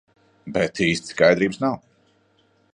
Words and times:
Bet 0.55 0.81
īsti 0.85 1.13
skaidrības 1.15 1.63
nav. 1.67 1.79